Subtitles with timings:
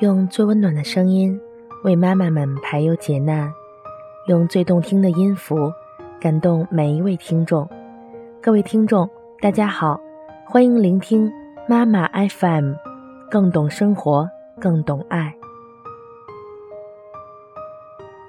[0.00, 1.38] 用最温暖的声音
[1.84, 3.52] 为妈妈们排忧解难，
[4.28, 5.70] 用最动听的音符
[6.18, 7.68] 感动每一位听众。
[8.40, 9.06] 各位听众，
[9.42, 10.00] 大家好，
[10.46, 11.30] 欢迎聆听
[11.68, 12.72] 妈妈 FM，
[13.30, 14.26] 更懂生活，
[14.58, 15.34] 更懂爱。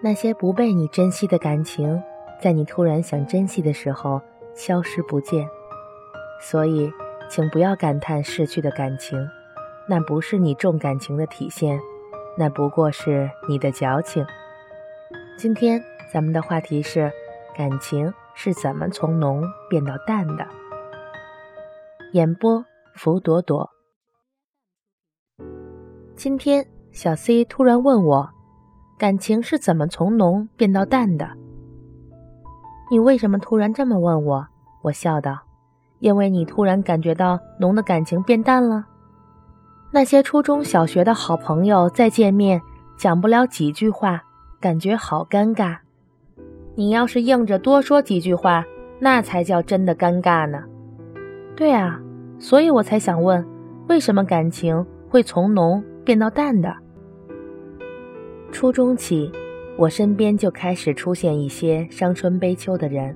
[0.04, 2.04] 那些不被你珍惜的感情，
[2.42, 4.21] 在你突然想珍惜的时候
[4.54, 5.47] 消失不见。
[6.42, 6.92] 所以，
[7.29, 9.25] 请不要感叹逝去的感情。
[9.88, 11.80] 那不是你重感情的体现，
[12.38, 14.26] 那不过是你的矫情。
[15.38, 17.12] 今天咱们的话题是：
[17.57, 20.48] 感情是怎么从浓变到淡的？
[22.14, 22.64] 演播：
[22.94, 23.70] 福朵朵。
[26.16, 28.29] 今天小 C 突然问我，
[28.98, 31.28] 感情是怎么从浓变到淡的？
[32.92, 34.48] 你为什么突然这么问我？
[34.84, 35.40] 我笑道：
[36.00, 38.86] 因为你突然感觉到浓的感情变淡了。
[39.94, 42.61] 那些初中小学的好朋友再见面，
[42.95, 44.23] 讲不了几句话，
[44.58, 45.75] 感觉好尴尬。
[46.75, 48.64] 你要是硬着多说几句话，
[49.00, 50.64] 那才叫真的尴尬呢。
[51.58, 52.02] 对啊，
[52.39, 53.45] 所以我才想问，
[53.89, 56.73] 为什么感情会从浓变到淡的？
[58.50, 59.30] 初中起，
[59.78, 63.14] 我身边就开始出现一些伤春悲秋的人。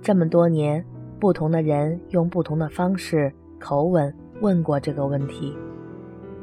[0.00, 0.84] 这么多年，
[1.18, 5.52] 不同的人用不同的方式、口吻问过这个问题。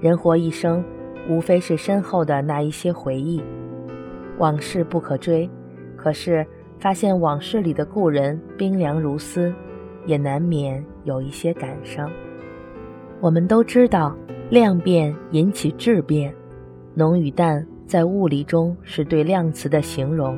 [0.04, 0.84] 人活一生，
[1.30, 3.42] 无非是身后的那一些回忆，
[4.38, 5.50] 往事不可追。
[5.96, 6.46] 可是
[6.78, 9.54] 发现往事里的故人冰凉如丝，
[10.06, 12.12] 也难免有一些感伤。
[13.22, 14.14] 我们都知道，
[14.50, 16.36] 量变引起质变，
[16.94, 20.38] 浓与淡在物理中是对量词的形容。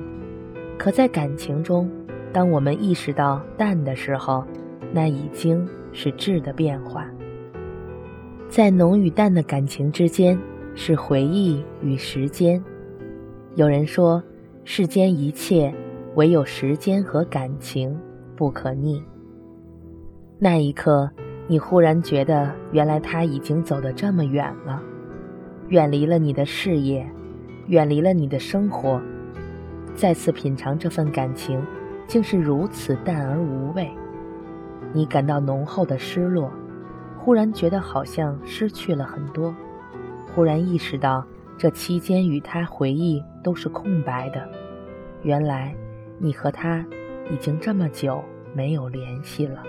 [0.78, 1.90] 可在感情中，
[2.32, 4.46] 当我们意识到淡的时候，
[4.94, 7.10] 那已经是质的变化。
[8.48, 10.40] 在浓与淡的感情之间，
[10.76, 12.64] 是回忆与时间。
[13.56, 14.24] 有人说，
[14.64, 15.74] 世间一切
[16.16, 17.98] 唯有时间和感情
[18.36, 19.04] 不可逆。
[20.40, 21.10] 那一刻，
[21.48, 24.82] 你忽然觉得，原来他已经走得这么远了，
[25.70, 27.06] 远离了你的事业，
[27.68, 29.02] 远离了你的生活。
[29.96, 31.62] 再次品尝这份感情，
[32.08, 33.90] 竟是如此淡而无味，
[34.94, 36.52] 你感到浓厚的失落。
[37.26, 39.52] 忽然觉得好像失去了很多，
[40.36, 41.26] 忽然意识到
[41.58, 44.48] 这期间与他回忆都是空白的。
[45.24, 45.74] 原来
[46.20, 46.86] 你和他
[47.32, 49.64] 已经这么久没有联系了。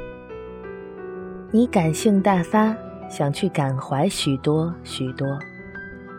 [1.50, 2.76] 你感性大发，
[3.08, 5.26] 想去感怀许多许多。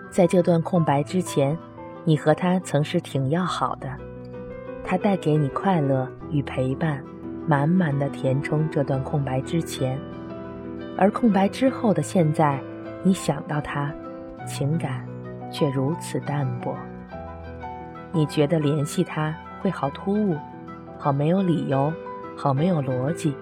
[0.10, 1.56] 在这段空白之前，
[2.04, 3.88] 你和他曾是挺要好的，
[4.84, 7.04] 他带给你快乐与陪伴，
[7.46, 10.00] 满满的填充这段空白之前。
[10.98, 12.60] 而空白之后的现在，
[13.04, 13.94] 你想到他，
[14.48, 15.06] 情感
[15.52, 16.76] 却如此淡薄。
[18.12, 20.36] 你觉得联系他会好突兀，
[20.98, 21.94] 好没有理由，
[22.36, 23.36] 好没有逻辑。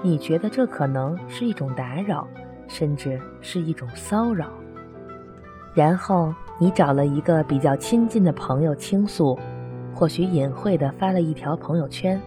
[0.00, 2.28] 你觉得这可能是一种打扰，
[2.68, 4.46] 甚至是一种骚扰。
[5.74, 9.36] 然后你找了一个比较亲近的朋友倾诉，
[9.92, 12.20] 或许隐晦地发了一条朋友圈，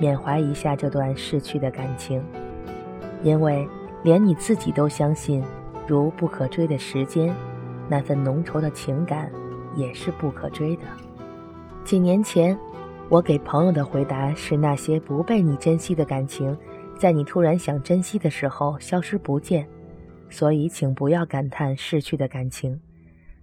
[0.00, 2.20] 缅怀一下这段逝去的感情。
[3.26, 3.68] 因为
[4.04, 5.42] 连你自己都相信，
[5.84, 7.34] 如不可追的时间，
[7.88, 9.28] 那份浓稠的情感
[9.74, 10.82] 也是不可追的。
[11.84, 12.56] 几年前，
[13.08, 16.56] 我给朋友的回答是：那些不被你珍惜的感情，
[16.96, 19.66] 在你突然想珍惜的时候消失不见。
[20.30, 22.80] 所以，请不要感叹逝去的感情，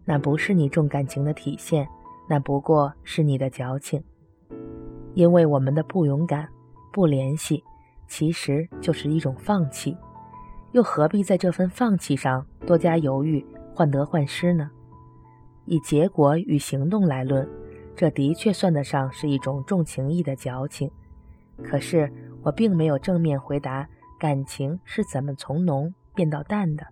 [0.06, 1.86] 那不是你重感情的体现，
[2.30, 4.02] 那不过是你的矫情。
[5.14, 6.48] 因为我们的不勇敢，
[6.94, 7.62] 不联系。
[8.14, 9.98] 其实就是一种放弃，
[10.72, 13.44] 又何必在这份放弃上多加犹豫、
[13.74, 14.70] 患得患失呢？
[15.66, 17.50] 以结果与行动来论，
[17.96, 20.92] 这的确算得上是一种重情义的矫情。
[21.64, 22.08] 可是
[22.44, 26.86] 我并没有正面回答感情是怎么从浓变到淡的。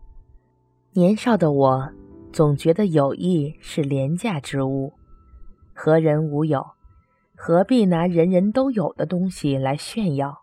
[0.94, 1.88] 年少的我
[2.34, 4.92] 总觉得友谊是廉价之物，
[5.76, 6.66] 何人无有？
[7.36, 10.42] 何必拿人人都有的东西来炫耀？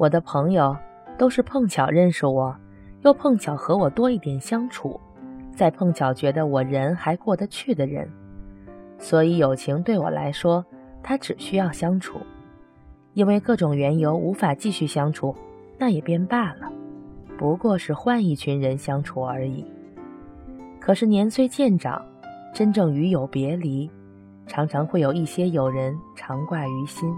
[0.00, 0.74] 我的朋友
[1.18, 2.56] 都是碰巧认识我，
[3.02, 4.98] 又碰巧和我多一点相处，
[5.54, 8.10] 再碰巧觉得我人还过得去的人，
[8.96, 10.64] 所以友情对我来说，
[11.02, 12.18] 它只需要相处。
[13.12, 15.36] 因为各种缘由无法继续相处，
[15.76, 16.72] 那也便罢了，
[17.36, 19.66] 不过是换一群人相处而已。
[20.80, 22.02] 可是年岁渐长，
[22.54, 23.90] 真正与友别离，
[24.46, 27.14] 常常会有一些友人常挂于心。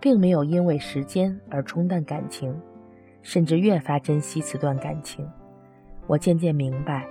[0.00, 2.54] 并没有因为时间而冲淡感情，
[3.22, 5.26] 甚至越发珍惜此段感情。
[6.06, 7.06] 我渐渐明白，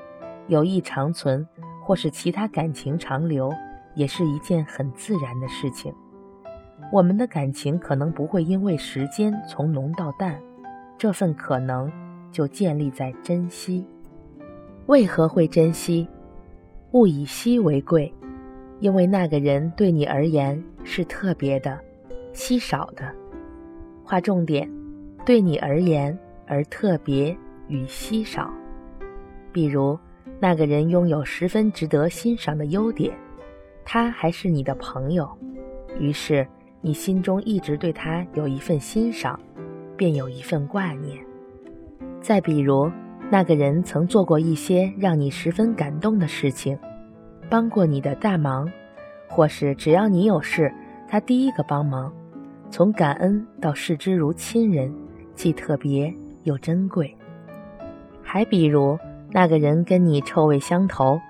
[0.47, 1.47] 友谊长存，
[1.83, 3.51] 或是其他感情长留，
[3.95, 5.93] 也是一件很自然的事情。
[6.91, 10.39] 我们的感情可能不会因为时间从浓到淡，
[10.97, 11.91] 这份可能
[12.31, 13.85] 就建立在珍惜。
[14.85, 16.07] 为何会珍惜？
[16.91, 18.13] 物以稀为贵，
[18.79, 21.79] 因为那个人对你而言是特别的、
[22.33, 23.09] 稀少的。
[24.03, 24.69] 划重点，
[25.25, 27.35] 对你而言而特别
[27.67, 28.51] 与稀少。
[29.51, 29.97] 比如，
[30.39, 33.13] 那个人拥有十分值得欣赏的优点，
[33.85, 35.29] 他还是你的朋友，
[35.99, 36.45] 于是
[36.81, 39.39] 你心中一直对他有一份欣赏，
[39.95, 41.17] 便有一份挂念。
[42.19, 42.91] 再比如，
[43.29, 46.77] 那个人曾做过一些让你十分感动的事情，
[47.49, 48.69] 帮过你的大忙，
[49.29, 50.73] 或是只要你有事，
[51.07, 52.13] 他第一个帮忙，
[52.73, 54.91] 从感恩到视之如亲人，
[55.35, 56.11] 既特别
[56.41, 57.15] 又珍贵。
[58.23, 58.97] 还比如，
[59.29, 61.21] 那个人跟你臭味相投，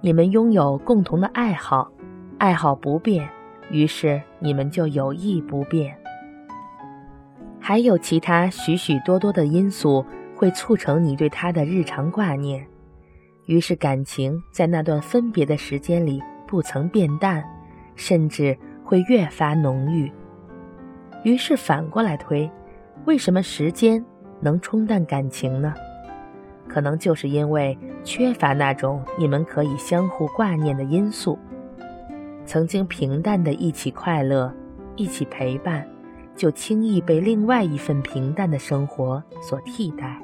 [0.00, 1.92] 你们拥有共同的爱好，
[2.38, 3.28] 爱好不变，
[3.70, 5.94] 于是你们就有益不变。
[7.60, 10.02] 还有其他许许多多的因素。
[10.34, 12.66] 会促成你对他的日常挂念，
[13.46, 17.42] 于是感情在那段分别的时间里不曾变淡，
[17.94, 18.54] 甚至
[18.84, 20.12] 会越发浓郁。
[21.26, 22.48] 于是反过来推，
[23.04, 24.04] 为什么时间
[24.38, 25.74] 能冲淡感情呢？
[26.68, 31.36] 可能就是因为缺乏那种你们可以相互挂念的因素。
[32.44, 34.54] 曾经平淡的一起快乐，
[34.94, 35.84] 一起陪伴，
[36.36, 40.22] 就轻易被另外一份平淡的生活所替代。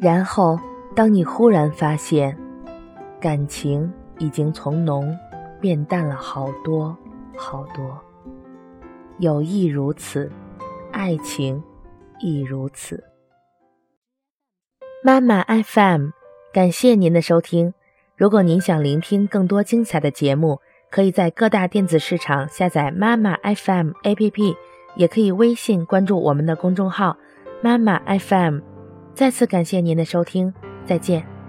[0.00, 0.58] 然后，
[0.92, 2.36] 当你忽然发现，
[3.20, 5.16] 感情已经从浓
[5.60, 6.98] 变淡了好多
[7.36, 7.96] 好多。
[9.20, 10.32] 友谊如此，
[10.92, 11.62] 爱情
[12.20, 13.04] 亦如此。
[15.04, 16.08] 妈妈 FM，
[16.54, 17.74] 感谢您的收听。
[18.16, 24.56] 如果您想聆听更多精彩的节目，可以在各大电子市场下载妈妈 FM APP，
[24.96, 27.18] 也可以微信关注我们的公众号
[27.62, 28.60] “妈妈 FM”。
[29.12, 30.54] 再次感谢您的收听，
[30.86, 31.39] 再见。